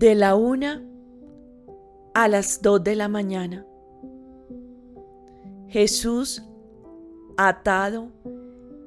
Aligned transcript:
de 0.00 0.14
la 0.14 0.34
una 0.34 0.82
a 2.14 2.26
las 2.26 2.62
dos 2.62 2.82
de 2.82 2.96
la 2.96 3.08
mañana. 3.08 3.66
Jesús, 5.68 6.42
atado, 7.36 8.08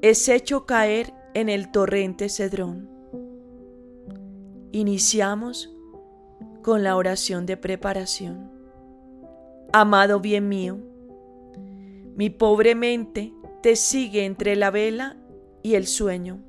es 0.01 0.27
hecho 0.27 0.65
caer 0.65 1.13
en 1.35 1.49
el 1.49 1.69
torrente 1.71 2.29
Cedrón. 2.29 2.89
Iniciamos 4.71 5.71
con 6.63 6.81
la 6.81 6.95
oración 6.95 7.45
de 7.45 7.57
preparación. 7.57 8.49
Amado 9.71 10.19
bien 10.19 10.49
mío, 10.49 10.79
mi 12.15 12.31
pobre 12.31 12.73
mente 12.73 13.35
te 13.61 13.75
sigue 13.75 14.25
entre 14.25 14.55
la 14.55 14.71
vela 14.71 15.15
y 15.61 15.75
el 15.75 15.85
sueño. 15.85 16.39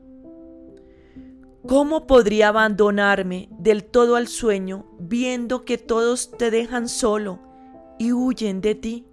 ¿Cómo 1.67 2.07
podría 2.07 2.49
abandonarme 2.49 3.49
del 3.59 3.85
todo 3.85 4.17
al 4.17 4.29
sueño 4.29 4.85
viendo 4.99 5.65
que 5.65 5.79
todos 5.79 6.31
te 6.31 6.51
dejan 6.51 6.89
solo 6.89 7.41
y 7.99 8.13
huyen 8.13 8.61
de 8.61 8.75
ti? 8.75 9.07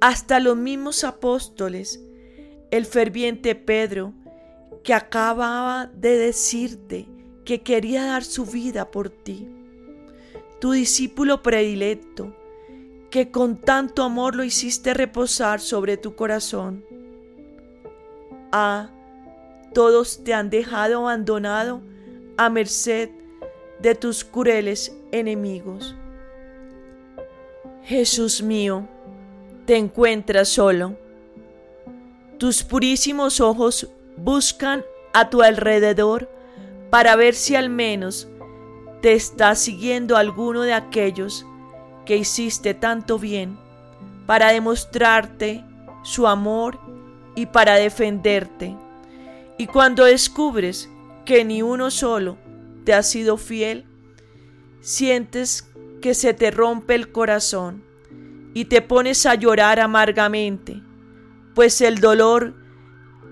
Hasta 0.00 0.40
los 0.40 0.56
mismos 0.56 1.04
apóstoles, 1.04 2.04
el 2.72 2.84
ferviente 2.84 3.54
Pedro, 3.54 4.12
que 4.82 4.92
acababa 4.92 5.86
de 5.86 6.18
decirte 6.18 7.08
que 7.44 7.62
quería 7.62 8.04
dar 8.04 8.24
su 8.24 8.44
vida 8.44 8.90
por 8.90 9.08
ti, 9.08 9.48
tu 10.60 10.72
discípulo 10.72 11.44
predilecto, 11.44 12.34
que 13.10 13.30
con 13.30 13.60
tanto 13.60 14.02
amor 14.02 14.34
lo 14.34 14.42
hiciste 14.42 14.94
reposar 14.94 15.60
sobre 15.60 15.96
tu 15.96 16.16
corazón. 16.16 16.84
Ah, 18.50 18.90
todos 19.76 20.24
te 20.24 20.32
han 20.32 20.48
dejado 20.48 21.00
abandonado 21.00 21.82
a 22.38 22.48
merced 22.48 23.10
de 23.78 23.94
tus 23.94 24.24
crueles 24.24 24.96
enemigos. 25.12 25.94
Jesús 27.84 28.42
mío, 28.42 28.88
te 29.66 29.76
encuentras 29.76 30.48
solo. 30.48 30.96
Tus 32.38 32.62
purísimos 32.62 33.38
ojos 33.42 33.90
buscan 34.16 34.82
a 35.12 35.28
tu 35.28 35.42
alrededor 35.42 36.30
para 36.88 37.14
ver 37.14 37.34
si 37.34 37.54
al 37.54 37.68
menos 37.68 38.28
te 39.02 39.12
está 39.12 39.54
siguiendo 39.56 40.16
alguno 40.16 40.62
de 40.62 40.72
aquellos 40.72 41.44
que 42.06 42.16
hiciste 42.16 42.72
tanto 42.72 43.18
bien, 43.18 43.58
para 44.24 44.52
demostrarte 44.52 45.62
su 46.02 46.26
amor 46.26 46.78
y 47.34 47.44
para 47.44 47.74
defenderte. 47.74 48.74
Y 49.58 49.66
cuando 49.66 50.04
descubres 50.04 50.90
que 51.24 51.44
ni 51.44 51.62
uno 51.62 51.90
solo 51.90 52.36
te 52.84 52.94
ha 52.94 53.02
sido 53.02 53.36
fiel, 53.36 53.86
sientes 54.80 55.70
que 56.00 56.14
se 56.14 56.34
te 56.34 56.50
rompe 56.50 56.94
el 56.94 57.10
corazón 57.10 57.82
y 58.54 58.66
te 58.66 58.82
pones 58.82 59.26
a 59.26 59.34
llorar 59.34 59.80
amargamente, 59.80 60.82
pues 61.54 61.80
el 61.80 62.00
dolor 62.00 62.54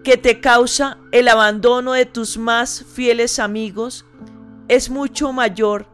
que 0.02 0.16
te 0.16 0.40
causa 0.40 0.98
el 1.12 1.28
abandono 1.28 1.92
de 1.92 2.06
tus 2.06 2.36
más 2.36 2.84
fieles 2.84 3.38
amigos 3.38 4.04
es 4.68 4.90
mucho 4.90 5.32
mayor 5.32 5.86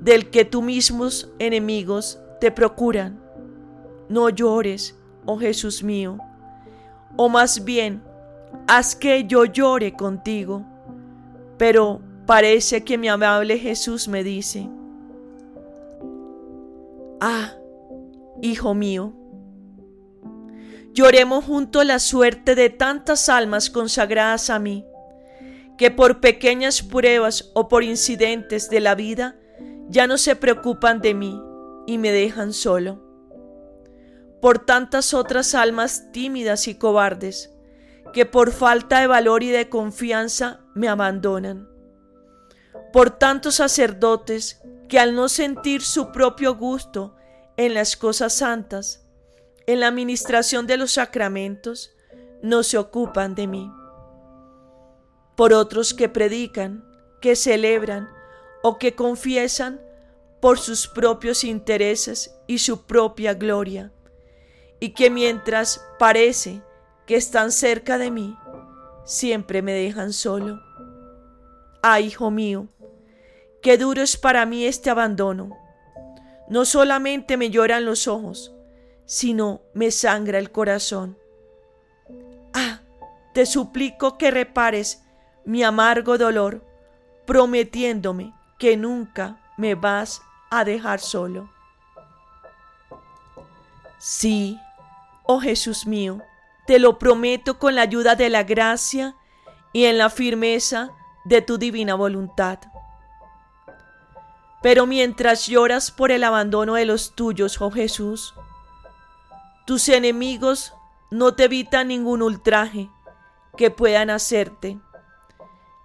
del 0.00 0.30
que 0.30 0.44
tus 0.44 0.62
mismos 0.62 1.30
enemigos 1.38 2.18
te 2.40 2.50
procuran. 2.50 3.20
No 4.08 4.28
llores, 4.28 4.96
oh 5.26 5.38
Jesús 5.38 5.82
mío, 5.82 6.18
o 7.16 7.28
más 7.28 7.64
bien, 7.64 8.02
haz 8.66 8.94
que 8.94 9.24
yo 9.24 9.44
llore 9.44 9.94
contigo. 9.94 10.64
Pero 11.56 12.00
parece 12.26 12.84
que 12.84 12.98
mi 12.98 13.08
amable 13.08 13.58
Jesús 13.58 14.06
me 14.06 14.22
dice, 14.22 14.68
ah, 17.20 17.54
hijo 18.42 18.74
mío, 18.74 19.12
lloremos 20.92 21.44
junto 21.44 21.82
la 21.84 21.98
suerte 21.98 22.54
de 22.54 22.70
tantas 22.70 23.28
almas 23.28 23.70
consagradas 23.70 24.50
a 24.50 24.58
mí, 24.58 24.84
que 25.76 25.90
por 25.90 26.20
pequeñas 26.20 26.82
pruebas 26.82 27.50
o 27.54 27.68
por 27.68 27.82
incidentes 27.82 28.68
de 28.68 28.80
la 28.80 28.94
vida 28.94 29.36
ya 29.88 30.06
no 30.06 30.18
se 30.18 30.36
preocupan 30.36 31.00
de 31.00 31.14
mí 31.14 31.40
y 31.86 31.98
me 31.98 32.12
dejan 32.12 32.52
solo. 32.52 33.02
Por 34.40 34.64
tantas 34.64 35.14
otras 35.14 35.54
almas 35.54 36.12
tímidas 36.12 36.68
y 36.68 36.74
cobardes, 36.74 37.57
que 38.12 38.26
por 38.26 38.52
falta 38.52 39.00
de 39.00 39.06
valor 39.06 39.42
y 39.42 39.48
de 39.48 39.68
confianza 39.68 40.60
me 40.74 40.88
abandonan. 40.88 41.68
Por 42.92 43.10
tantos 43.10 43.56
sacerdotes 43.56 44.60
que 44.88 44.98
al 44.98 45.14
no 45.14 45.28
sentir 45.28 45.82
su 45.82 46.10
propio 46.12 46.56
gusto 46.56 47.14
en 47.56 47.74
las 47.74 47.96
cosas 47.96 48.34
santas, 48.34 49.04
en 49.66 49.80
la 49.80 49.88
administración 49.88 50.66
de 50.66 50.78
los 50.78 50.92
sacramentos, 50.92 51.90
no 52.42 52.62
se 52.62 52.78
ocupan 52.78 53.34
de 53.34 53.46
mí. 53.46 53.70
Por 55.36 55.52
otros 55.52 55.92
que 55.92 56.08
predican, 56.08 56.84
que 57.20 57.36
celebran 57.36 58.08
o 58.62 58.78
que 58.78 58.94
confiesan 58.94 59.80
por 60.40 60.58
sus 60.58 60.86
propios 60.86 61.44
intereses 61.44 62.34
y 62.46 62.58
su 62.58 62.86
propia 62.86 63.34
gloria, 63.34 63.92
y 64.80 64.90
que 64.90 65.10
mientras 65.10 65.84
parece 65.98 66.62
que 67.08 67.16
están 67.16 67.52
cerca 67.52 67.96
de 67.96 68.10
mí, 68.10 68.36
siempre 69.06 69.62
me 69.62 69.72
dejan 69.72 70.12
solo. 70.12 70.60
Ah, 71.82 72.00
hijo 72.00 72.30
mío, 72.30 72.68
qué 73.62 73.78
duro 73.78 74.02
es 74.02 74.18
para 74.18 74.44
mí 74.44 74.66
este 74.66 74.90
abandono. 74.90 75.56
No 76.50 76.66
solamente 76.66 77.38
me 77.38 77.48
lloran 77.48 77.86
los 77.86 78.08
ojos, 78.08 78.54
sino 79.06 79.62
me 79.72 79.90
sangra 79.90 80.38
el 80.38 80.52
corazón. 80.52 81.16
Ah, 82.52 82.82
te 83.32 83.46
suplico 83.46 84.18
que 84.18 84.30
repares 84.30 85.02
mi 85.46 85.62
amargo 85.62 86.18
dolor, 86.18 86.62
prometiéndome 87.24 88.34
que 88.58 88.76
nunca 88.76 89.40
me 89.56 89.74
vas 89.74 90.20
a 90.50 90.62
dejar 90.62 91.00
solo. 91.00 91.50
Sí, 93.98 94.60
oh 95.24 95.40
Jesús 95.40 95.86
mío, 95.86 96.22
te 96.68 96.78
lo 96.78 96.98
prometo 96.98 97.58
con 97.58 97.74
la 97.76 97.80
ayuda 97.80 98.14
de 98.14 98.28
la 98.28 98.42
gracia 98.42 99.16
y 99.72 99.86
en 99.86 99.96
la 99.96 100.10
firmeza 100.10 100.90
de 101.24 101.40
tu 101.40 101.56
divina 101.56 101.94
voluntad. 101.94 102.58
Pero 104.60 104.84
mientras 104.84 105.46
lloras 105.46 105.90
por 105.90 106.10
el 106.10 106.22
abandono 106.24 106.74
de 106.74 106.84
los 106.84 107.14
tuyos, 107.14 107.58
oh 107.62 107.70
Jesús, 107.70 108.34
tus 109.66 109.88
enemigos 109.88 110.74
no 111.10 111.34
te 111.34 111.44
evitan 111.44 111.88
ningún 111.88 112.20
ultraje 112.20 112.90
que 113.56 113.70
puedan 113.70 114.10
hacerte, 114.10 114.78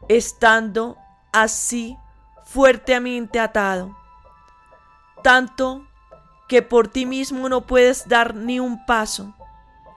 estando 0.09 0.97
así 1.31 1.97
fuertemente 2.44 3.39
atado, 3.39 3.95
tanto 5.24 5.88
que 6.50 6.62
por 6.62 6.89
ti 6.89 7.06
mismo 7.06 7.47
no 7.47 7.62
puedes 7.62 8.06
dar 8.09 8.35
ni 8.35 8.59
un 8.59 8.85
paso 8.85 9.33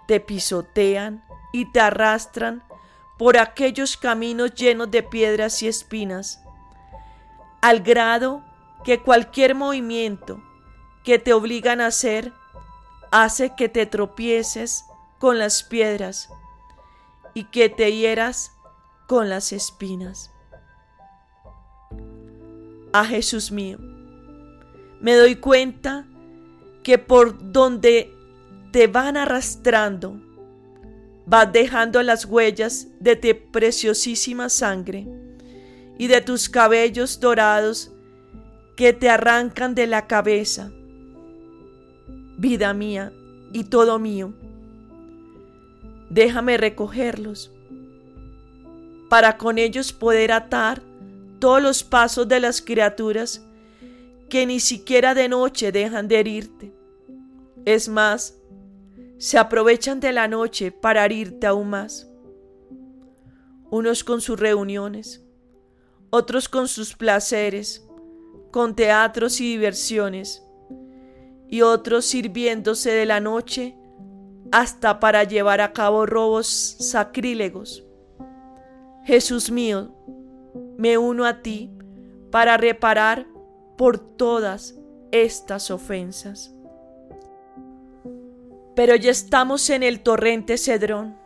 te 0.06 0.20
pisotean 0.20 1.24
y 1.52 1.70
te 1.72 1.80
arrastran 1.80 2.62
por 3.18 3.38
aquellos 3.38 3.96
caminos 3.96 4.54
llenos 4.54 4.90
de 4.90 5.02
piedras 5.02 5.62
y 5.62 5.68
espinas, 5.68 6.42
al 7.60 7.80
grado 7.80 8.44
que 8.84 9.00
cualquier 9.00 9.54
movimiento 9.54 10.42
que 11.02 11.18
te 11.18 11.32
obligan 11.32 11.80
a 11.80 11.86
hacer 11.86 12.32
hace 13.10 13.54
que 13.56 13.68
te 13.68 13.86
tropieces 13.86 14.84
con 15.18 15.38
las 15.38 15.62
piedras 15.62 16.28
y 17.32 17.44
que 17.44 17.68
te 17.68 17.92
hieras 17.92 18.52
con 19.06 19.28
las 19.28 19.52
espinas. 19.52 20.30
A 22.92 23.04
Jesús 23.04 23.50
mío, 23.50 23.78
me 25.00 25.14
doy 25.14 25.36
cuenta 25.36 26.06
que 26.82 26.98
por 26.98 27.52
donde 27.52 28.15
te 28.76 28.88
van 28.88 29.16
arrastrando, 29.16 30.20
vas 31.24 31.50
dejando 31.50 32.02
las 32.02 32.26
huellas 32.26 32.88
de 33.00 33.16
tu 33.16 33.50
preciosísima 33.50 34.50
sangre 34.50 35.08
y 35.96 36.08
de 36.08 36.20
tus 36.20 36.50
cabellos 36.50 37.18
dorados 37.18 37.90
que 38.76 38.92
te 38.92 39.08
arrancan 39.08 39.74
de 39.74 39.86
la 39.86 40.06
cabeza. 40.06 40.70
Vida 42.36 42.74
mía 42.74 43.14
y 43.54 43.64
todo 43.64 43.98
mío, 43.98 44.34
déjame 46.10 46.58
recogerlos 46.58 47.50
para 49.08 49.38
con 49.38 49.56
ellos 49.56 49.94
poder 49.94 50.32
atar 50.32 50.82
todos 51.38 51.62
los 51.62 51.82
pasos 51.82 52.28
de 52.28 52.40
las 52.40 52.60
criaturas 52.60 53.42
que 54.28 54.44
ni 54.44 54.60
siquiera 54.60 55.14
de 55.14 55.30
noche 55.30 55.72
dejan 55.72 56.08
de 56.08 56.20
herirte. 56.20 56.74
Es 57.64 57.88
más, 57.88 58.36
se 59.18 59.38
aprovechan 59.38 60.00
de 60.00 60.12
la 60.12 60.28
noche 60.28 60.72
para 60.72 61.04
herirte 61.04 61.46
aún 61.46 61.70
más. 61.70 62.08
Unos 63.70 64.04
con 64.04 64.20
sus 64.20 64.38
reuniones, 64.38 65.24
otros 66.10 66.48
con 66.48 66.68
sus 66.68 66.94
placeres, 66.94 67.86
con 68.52 68.76
teatros 68.76 69.40
y 69.40 69.50
diversiones, 69.50 70.42
y 71.48 71.62
otros 71.62 72.04
sirviéndose 72.06 72.90
de 72.90 73.06
la 73.06 73.20
noche 73.20 73.76
hasta 74.52 75.00
para 75.00 75.24
llevar 75.24 75.60
a 75.60 75.72
cabo 75.72 76.06
robos 76.06 76.46
sacrílegos. 76.46 77.84
Jesús 79.04 79.50
mío, 79.50 79.94
me 80.76 80.98
uno 80.98 81.24
a 81.24 81.42
ti 81.42 81.70
para 82.30 82.56
reparar 82.56 83.26
por 83.76 83.98
todas 83.98 84.78
estas 85.12 85.70
ofensas. 85.70 86.55
Pero 88.76 88.94
ya 88.94 89.10
estamos 89.10 89.68
en 89.70 89.82
el 89.82 90.00
torrente 90.00 90.58
Cedrón. 90.58 91.16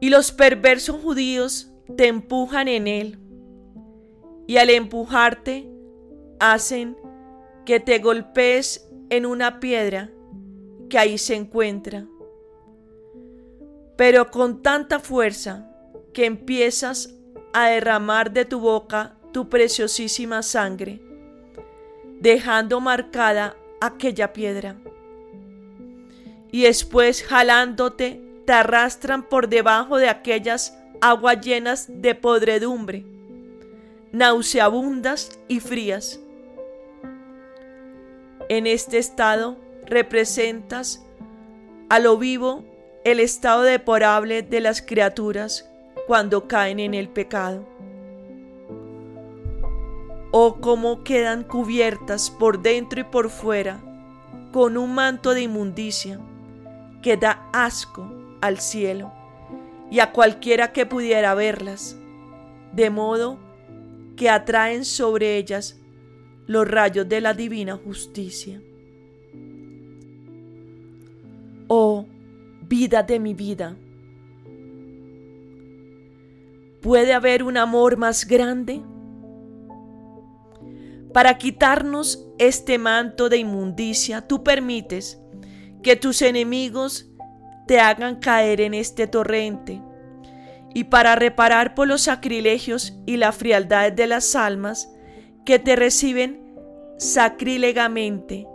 Y 0.00 0.08
los 0.08 0.32
perversos 0.32 1.02
judíos 1.02 1.70
te 1.96 2.06
empujan 2.06 2.68
en 2.68 2.86
él 2.86 3.18
y 4.46 4.56
al 4.56 4.70
empujarte 4.70 5.70
hacen 6.38 6.96
que 7.66 7.80
te 7.80 7.98
golpees 7.98 8.88
en 9.10 9.26
una 9.26 9.60
piedra 9.60 10.10
que 10.88 10.98
ahí 10.98 11.18
se 11.18 11.34
encuentra. 11.34 12.06
Pero 13.96 14.30
con 14.30 14.62
tanta 14.62 14.98
fuerza 14.98 15.70
que 16.14 16.24
empiezas 16.24 17.14
a 17.52 17.68
derramar 17.68 18.32
de 18.32 18.44
tu 18.44 18.60
boca 18.60 19.16
tu 19.32 19.48
preciosísima 19.48 20.42
sangre, 20.42 21.00
dejando 22.20 22.80
marcada 22.80 23.56
aquella 23.80 24.32
piedra. 24.32 24.76
Y 26.52 26.62
después 26.62 27.22
jalándote, 27.22 28.20
te 28.46 28.52
arrastran 28.52 29.22
por 29.22 29.48
debajo 29.48 29.98
de 29.98 30.08
aquellas 30.08 30.76
aguas 31.00 31.40
llenas 31.40 31.86
de 31.88 32.14
podredumbre 32.14 33.04
nauseabundas 34.12 35.38
y 35.48 35.60
frías. 35.60 36.20
En 38.48 38.66
este 38.66 38.98
estado 38.98 39.56
representas 39.86 41.04
a 41.88 41.98
lo 42.00 42.18
vivo 42.18 42.64
el 43.04 43.20
estado 43.20 43.62
deplorable 43.62 44.42
de 44.42 44.60
las 44.60 44.82
criaturas 44.82 45.68
cuando 46.06 46.48
caen 46.48 46.80
en 46.80 46.94
el 46.94 47.08
pecado. 47.08 47.64
Oh, 50.32 50.56
cómo 50.60 51.02
quedan 51.02 51.44
cubiertas 51.44 52.30
por 52.30 52.60
dentro 52.60 53.00
y 53.00 53.04
por 53.04 53.30
fuera 53.30 53.80
con 54.52 54.76
un 54.76 54.94
manto 54.94 55.34
de 55.34 55.42
inmundicia 55.42 56.20
que 57.02 57.16
da 57.16 57.48
asco 57.52 58.10
al 58.40 58.58
cielo 58.58 59.12
y 59.90 60.00
a 60.00 60.12
cualquiera 60.12 60.72
que 60.72 60.86
pudiera 60.86 61.34
verlas, 61.34 61.98
de 62.72 62.90
modo 62.90 63.38
que 64.16 64.28
atraen 64.28 64.84
sobre 64.84 65.36
ellas 65.36 65.80
los 66.46 66.68
rayos 66.68 67.08
de 67.08 67.20
la 67.20 67.34
divina 67.34 67.76
justicia. 67.76 68.60
Oh, 71.68 72.06
vida 72.62 73.02
de 73.02 73.18
mi 73.18 73.34
vida, 73.34 73.76
¿puede 76.80 77.12
haber 77.12 77.42
un 77.42 77.56
amor 77.56 77.96
más 77.96 78.26
grande? 78.26 78.80
Para 81.12 81.38
quitarnos 81.38 82.28
este 82.38 82.78
manto 82.78 83.28
de 83.28 83.38
inmundicia, 83.38 84.26
tú 84.26 84.44
permites 84.44 85.20
que 85.82 85.96
tus 85.96 86.22
enemigos 86.22 87.10
te 87.66 87.80
hagan 87.80 88.16
caer 88.16 88.60
en 88.60 88.74
este 88.74 89.06
torrente 89.06 89.80
y 90.74 90.84
para 90.84 91.16
reparar 91.16 91.74
por 91.74 91.88
los 91.88 92.02
sacrilegios 92.02 92.94
y 93.06 93.16
la 93.16 93.32
frialdad 93.32 93.92
de 93.92 94.06
las 94.06 94.34
almas 94.36 94.90
que 95.44 95.58
te 95.58 95.76
reciben 95.76 96.54
sacrílegamente, 96.98 98.46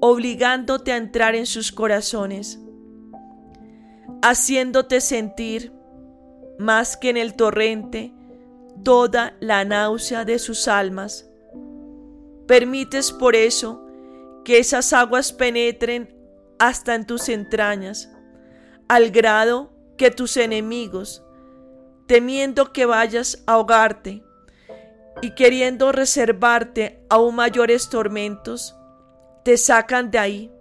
obligándote 0.00 0.92
a 0.92 0.96
entrar 0.96 1.34
en 1.34 1.46
sus 1.46 1.72
corazones, 1.72 2.60
haciéndote 4.22 5.00
sentir 5.00 5.72
más 6.58 6.96
que 6.96 7.10
en 7.10 7.16
el 7.16 7.34
torrente 7.34 8.12
toda 8.82 9.36
la 9.40 9.64
náusea 9.64 10.24
de 10.24 10.38
sus 10.38 10.68
almas. 10.68 11.30
Permites 12.46 13.12
por 13.12 13.36
eso 13.36 13.86
que 14.44 14.58
esas 14.58 14.92
aguas 14.92 15.32
penetren 15.32 16.14
hasta 16.58 16.94
en 16.94 17.06
tus 17.06 17.28
entrañas, 17.28 18.10
al 18.88 19.10
grado 19.10 19.72
que 19.96 20.10
tus 20.10 20.36
enemigos, 20.36 21.24
temiendo 22.06 22.72
que 22.72 22.86
vayas 22.86 23.42
a 23.46 23.54
ahogarte 23.54 24.22
y 25.22 25.34
queriendo 25.34 25.92
reservarte 25.92 27.04
aún 27.08 27.36
mayores 27.36 27.88
tormentos, 27.88 28.76
te 29.44 29.56
sacan 29.56 30.10
de 30.10 30.18
ahí, 30.18 30.52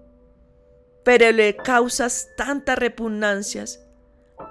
pero 1.03 1.31
le 1.31 1.55
causas 1.55 2.29
tantas 2.37 2.77
repugnancias 2.77 3.85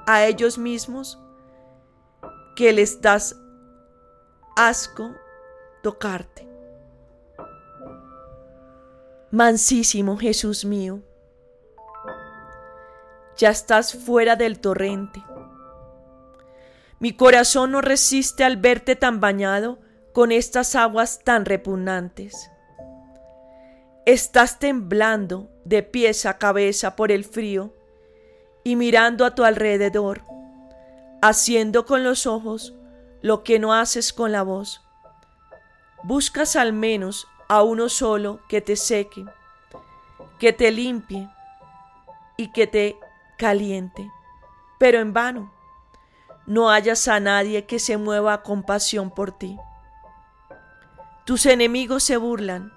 a 0.06 0.26
ellos 0.26 0.58
mismos 0.58 1.18
que 2.56 2.72
les 2.72 3.00
das 3.00 3.36
asco 4.56 5.14
tocarte. 5.82 6.48
Mansísimo 9.30 10.18
Jesús 10.18 10.64
mío, 10.64 11.02
ya 13.37 13.50
estás 13.50 13.94
fuera 13.94 14.37
del 14.37 14.61
torrente 14.61 15.23
mi 17.02 17.14
corazón 17.14 17.73
no 17.73 17.80
resiste 17.80 18.45
al 18.45 18.59
verte 18.59 18.95
tan 18.95 19.18
bañado 19.18 19.80
con 20.12 20.30
estas 20.30 20.76
aguas 20.76 21.18
tan 21.25 21.45
repugnantes. 21.45 22.49
Estás 24.06 24.61
temblando 24.61 25.50
de 25.64 25.83
pies 25.83 26.26
a 26.26 26.38
cabeza 26.38 26.95
por 26.95 27.11
el 27.11 27.25
frío 27.25 27.75
y 28.62 28.76
mirando 28.76 29.25
a 29.25 29.35
tu 29.35 29.42
alrededor, 29.42 30.23
haciendo 31.21 31.87
con 31.87 32.04
los 32.04 32.25
ojos 32.28 32.73
lo 33.21 33.42
que 33.42 33.59
no 33.59 33.75
haces 33.75 34.12
con 34.12 34.30
la 34.30 34.45
voz. 34.45 34.80
Buscas 36.04 36.54
al 36.54 36.73
menos 36.73 37.26
a 37.49 37.64
uno 37.64 37.88
solo 37.88 38.38
que 38.49 38.61
te 38.61 38.76
seque, 38.76 39.25
que 40.38 40.52
te 40.52 40.71
limpie 40.71 41.28
y 42.37 42.52
que 42.52 42.68
te 42.68 42.97
caliente, 43.42 44.08
pero 44.78 45.00
en 45.00 45.12
vano 45.12 45.52
no 46.46 46.70
hayas 46.70 47.08
a 47.08 47.18
nadie 47.18 47.66
que 47.66 47.80
se 47.80 47.96
mueva 47.96 48.34
a 48.34 48.42
compasión 48.44 49.11
por 49.11 49.32
ti. 49.32 49.58
Tus 51.25 51.46
enemigos 51.46 52.04
se 52.04 52.16
burlan 52.18 52.72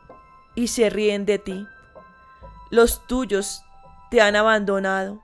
y 0.56 0.70
se 0.70 0.90
ríen 0.90 1.28
de 1.28 1.38
ti. 1.38 1.68
Los 2.72 3.06
tuyos 3.06 3.64
te 4.10 4.22
han 4.22 4.36
abandonado 4.36 5.22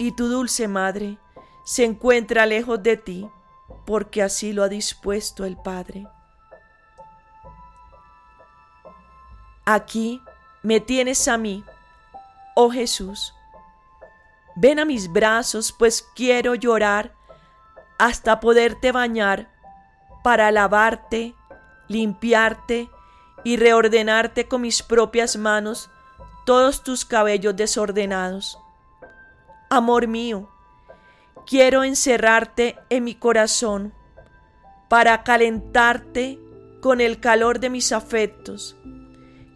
y 0.00 0.10
tu 0.10 0.26
dulce 0.26 0.66
madre 0.66 1.18
se 1.64 1.84
encuentra 1.84 2.44
lejos 2.44 2.82
de 2.82 2.96
ti 2.96 3.30
porque 3.86 4.24
así 4.24 4.52
lo 4.52 4.64
ha 4.64 4.68
dispuesto 4.68 5.44
el 5.44 5.56
Padre. 5.56 6.08
Aquí 9.64 10.20
me 10.64 10.80
tienes 10.80 11.28
a 11.28 11.38
mí, 11.38 11.62
oh 12.56 12.72
Jesús. 12.72 13.32
Ven 14.54 14.78
a 14.78 14.84
mis 14.84 15.10
brazos, 15.10 15.72
pues 15.72 16.06
quiero 16.14 16.54
llorar 16.54 17.14
hasta 17.98 18.40
poderte 18.40 18.92
bañar 18.92 19.48
para 20.22 20.50
lavarte, 20.50 21.34
limpiarte 21.88 22.90
y 23.44 23.56
reordenarte 23.56 24.46
con 24.46 24.62
mis 24.62 24.82
propias 24.82 25.36
manos 25.36 25.90
todos 26.44 26.82
tus 26.82 27.04
cabellos 27.04 27.56
desordenados. 27.56 28.58
Amor 29.70 30.06
mío, 30.06 30.50
quiero 31.46 31.84
encerrarte 31.84 32.76
en 32.90 33.04
mi 33.04 33.14
corazón 33.14 33.94
para 34.88 35.22
calentarte 35.22 36.38
con 36.80 37.00
el 37.00 37.20
calor 37.20 37.58
de 37.60 37.70
mis 37.70 37.92
afectos. 37.92 38.76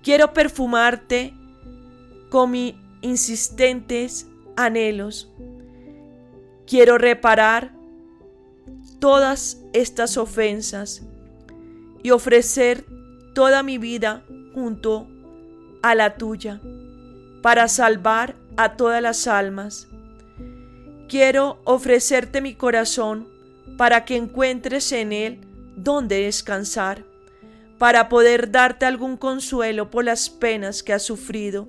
Quiero 0.03 0.33
perfumarte 0.33 1.35
con 2.31 2.53
mis 2.53 2.75
insistentes 3.03 4.27
anhelos. 4.57 5.33
Quiero 6.67 6.99
reparar 6.99 7.73
todas 8.99 9.63
estas 9.73 10.17
ofensas 10.17 11.03
y 12.03 12.11
ofrecer 12.11 12.85
toda 13.35 13.63
mi 13.63 13.79
vida 13.79 14.25
junto 14.55 15.07
a 15.83 15.95
la 15.95 16.17
tuya 16.17 16.61
para 17.43 17.69
salvar 17.69 18.37
a 18.57 18.77
todas 18.77 19.03
las 19.03 19.27
almas. 19.27 19.89
Quiero 21.09 21.61
ofrecerte 21.65 22.41
mi 22.41 22.55
corazón 22.55 23.29
para 23.77 24.05
que 24.05 24.17
encuentres 24.17 24.91
en 24.93 25.13
él 25.13 25.41
donde 25.77 26.23
descansar, 26.23 27.05
para 27.79 28.09
poder 28.09 28.51
darte 28.51 28.87
algún 28.87 29.17
consuelo 29.17 29.91
por 29.91 30.05
las 30.05 30.31
penas 30.31 30.83
que 30.83 30.95
has 30.95 31.03
sufrido 31.03 31.69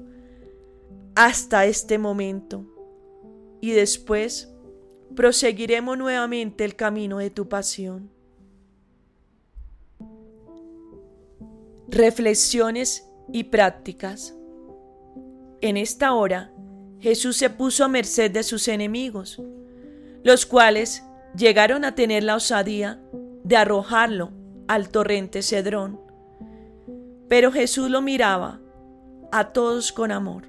hasta 1.15 1.65
este 1.65 1.97
momento. 1.97 2.76
Y 3.61 3.71
después 3.71 4.53
proseguiremos 5.15 5.97
nuevamente 5.97 6.63
el 6.63 6.75
camino 6.75 7.17
de 7.17 7.29
tu 7.29 7.47
pasión. 7.49 8.11
Reflexiones 11.87 13.09
y 13.31 13.45
prácticas. 13.45 14.35
En 15.61 15.77
esta 15.77 16.13
hora, 16.13 16.53
Jesús 16.99 17.37
se 17.37 17.49
puso 17.49 17.83
a 17.83 17.87
merced 17.87 18.31
de 18.31 18.43
sus 18.43 18.67
enemigos, 18.67 19.41
los 20.23 20.45
cuales 20.45 21.03
llegaron 21.35 21.85
a 21.85 21.95
tener 21.95 22.23
la 22.23 22.35
osadía 22.35 23.01
de 23.43 23.55
arrojarlo 23.55 24.31
al 24.67 24.89
torrente 24.89 25.41
Cedrón. 25.41 25.99
Pero 27.27 27.51
Jesús 27.51 27.89
lo 27.89 28.01
miraba 28.01 28.59
a 29.31 29.51
todos 29.51 29.91
con 29.91 30.11
amor, 30.11 30.43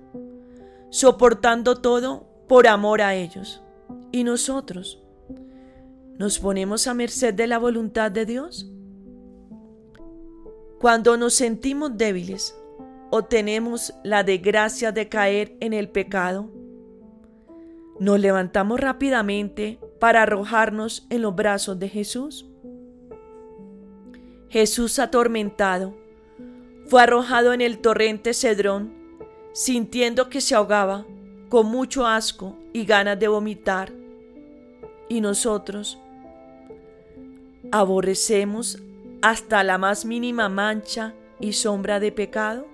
soportando 0.90 1.76
todo 1.76 2.27
por 2.48 2.66
amor 2.66 3.02
a 3.02 3.14
ellos. 3.14 3.62
¿Y 4.10 4.24
nosotros? 4.24 5.02
¿Nos 6.18 6.38
ponemos 6.38 6.86
a 6.86 6.94
merced 6.94 7.34
de 7.34 7.46
la 7.46 7.58
voluntad 7.58 8.10
de 8.10 8.26
Dios? 8.26 8.68
Cuando 10.80 11.16
nos 11.16 11.34
sentimos 11.34 11.96
débiles 11.96 12.58
o 13.10 13.24
tenemos 13.24 13.94
la 14.02 14.24
desgracia 14.24 14.92
de 14.92 15.08
caer 15.08 15.56
en 15.60 15.72
el 15.72 15.88
pecado, 15.88 16.50
nos 18.00 18.18
levantamos 18.20 18.80
rápidamente 18.80 19.78
para 19.98 20.22
arrojarnos 20.22 21.06
en 21.10 21.22
los 21.22 21.34
brazos 21.34 21.78
de 21.78 21.88
Jesús. 21.88 22.48
Jesús 24.48 24.98
atormentado 24.98 25.94
fue 26.86 27.02
arrojado 27.02 27.52
en 27.52 27.60
el 27.60 27.80
torrente 27.80 28.32
Cedrón, 28.32 28.94
sintiendo 29.52 30.30
que 30.30 30.40
se 30.40 30.54
ahogaba, 30.54 31.06
con 31.48 31.66
mucho 31.66 32.06
asco 32.06 32.56
y 32.72 32.84
ganas 32.84 33.18
de 33.18 33.28
vomitar. 33.28 33.92
Y 35.08 35.20
nosotros 35.20 35.98
aborrecemos 37.70 38.78
hasta 39.22 39.64
la 39.64 39.78
más 39.78 40.04
mínima 40.04 40.48
mancha 40.48 41.14
y 41.40 41.52
sombra 41.52 42.00
de 42.00 42.12
pecado? 42.12 42.66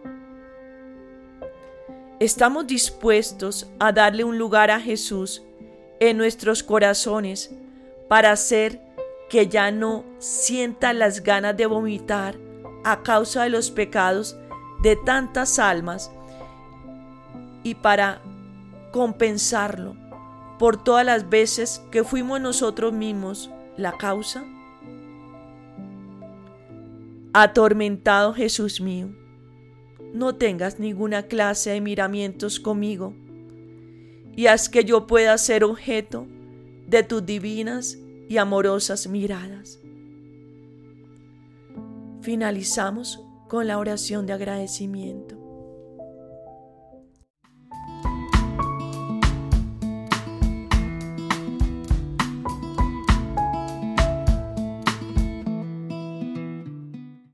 ¿Estamos 2.20 2.66
dispuestos 2.66 3.66
a 3.78 3.92
darle 3.92 4.24
un 4.24 4.38
lugar 4.38 4.70
a 4.70 4.80
Jesús 4.80 5.42
en 6.00 6.16
nuestros 6.16 6.62
corazones 6.62 7.50
para 8.08 8.30
hacer 8.30 8.80
que 9.28 9.48
ya 9.48 9.70
no 9.70 10.04
sienta 10.18 10.92
las 10.92 11.22
ganas 11.22 11.56
de 11.56 11.66
vomitar 11.66 12.36
a 12.84 13.02
causa 13.02 13.44
de 13.44 13.50
los 13.50 13.70
pecados 13.70 14.36
de 14.82 14.96
tantas 14.96 15.58
almas 15.58 16.10
y 17.62 17.74
para 17.74 18.20
compensarlo 18.94 19.96
por 20.56 20.84
todas 20.84 21.04
las 21.04 21.28
veces 21.28 21.82
que 21.90 22.04
fuimos 22.04 22.40
nosotros 22.40 22.92
mismos 22.92 23.50
la 23.76 23.90
causa? 23.98 24.44
Atormentado 27.32 28.32
Jesús 28.34 28.80
mío, 28.80 29.08
no 30.12 30.36
tengas 30.36 30.78
ninguna 30.78 31.24
clase 31.24 31.70
de 31.70 31.80
miramientos 31.80 32.60
conmigo 32.60 33.14
y 34.36 34.46
haz 34.46 34.68
que 34.68 34.84
yo 34.84 35.08
pueda 35.08 35.36
ser 35.38 35.64
objeto 35.64 36.28
de 36.86 37.02
tus 37.02 37.26
divinas 37.26 37.98
y 38.28 38.36
amorosas 38.36 39.08
miradas. 39.08 39.80
Finalizamos 42.20 43.20
con 43.48 43.66
la 43.66 43.76
oración 43.76 44.24
de 44.24 44.34
agradecimiento. 44.34 45.43